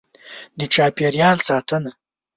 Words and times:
د 0.59 0.59
چاپېریال 0.73 1.37
ساتنه: 1.47 1.91